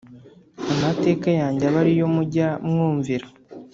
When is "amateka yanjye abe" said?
0.73-1.77